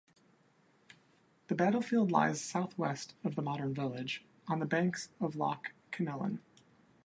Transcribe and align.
The 1.47 1.53
battlefield 1.53 2.09
lies 2.11 2.41
south-west 2.41 3.13
of 3.23 3.35
the 3.35 3.43
modern 3.43 3.71
village, 3.75 4.25
on 4.47 4.57
the 4.57 4.65
banks 4.65 5.09
of 5.19 5.35
Loch 5.35 5.73
Kinellan. 5.91 6.39